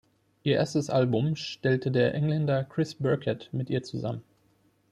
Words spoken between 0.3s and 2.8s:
Ihr erstes Album stellte der Engländer